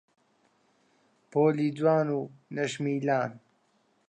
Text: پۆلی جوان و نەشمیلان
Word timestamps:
پۆلی 1.31 1.67
جوان 1.77 2.07
و 2.17 2.19
نەشمیلان 2.55 3.31